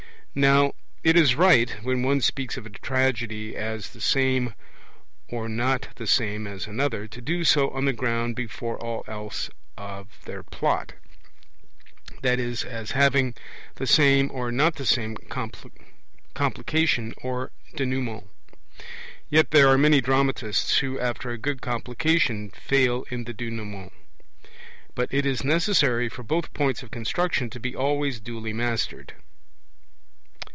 Now 0.33 0.71
it 1.03 1.17
is 1.17 1.35
right, 1.35 1.69
when 1.83 2.03
one 2.03 2.21
speaks 2.21 2.55
of 2.55 2.65
a 2.65 2.69
tragedy 2.69 3.53
as 3.53 3.89
the 3.89 3.99
same 3.99 4.53
or 5.27 5.49
not 5.49 5.89
the 5.97 6.07
same 6.07 6.47
as 6.47 6.67
another, 6.67 7.05
to 7.05 7.19
do 7.19 7.43
so 7.43 7.69
on 7.71 7.83
the 7.83 7.91
ground 7.91 8.37
before 8.37 8.77
all 8.81 9.03
else 9.09 9.49
of 9.75 10.23
their 10.23 10.41
Plot, 10.41 10.93
i.e. 12.23 12.55
as 12.65 12.91
having 12.91 13.35
the 13.75 13.85
same 13.85 14.31
or 14.33 14.53
not 14.53 14.75
the 14.75 14.85
same 14.85 15.17
Complication 16.33 17.13
and 17.21 17.49
Denouement. 17.75 18.29
Yet 19.29 19.51
there 19.51 19.67
are 19.67 19.77
many 19.77 19.99
dramatists 19.99 20.77
who, 20.77 20.97
after 20.97 21.31
a 21.31 21.37
good 21.37 21.61
Complication, 21.61 22.51
fail 22.51 23.03
in 23.09 23.25
the 23.25 23.33
Denouement. 23.33 23.91
But 24.95 25.13
it 25.13 25.25
is 25.25 25.43
necessary 25.43 26.07
for 26.07 26.23
both 26.23 26.53
points 26.53 26.81
of 26.83 26.89
construction 26.89 27.49
to 27.49 27.59
be 27.59 27.75
always 27.75 28.21
duly 28.21 28.53
mastered. 28.53 29.13